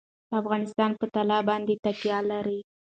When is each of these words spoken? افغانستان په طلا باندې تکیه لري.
افغانستان 0.39 0.91
په 0.99 1.05
طلا 1.13 1.39
باندې 1.49 1.73
تکیه 1.83 2.19
لري. 2.31 2.59